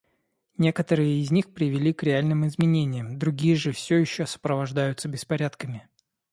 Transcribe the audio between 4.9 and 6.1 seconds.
беспорядками.